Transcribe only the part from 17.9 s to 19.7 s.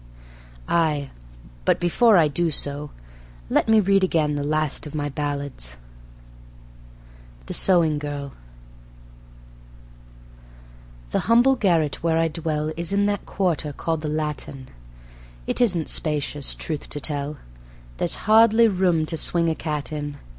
There's hardly room to swing a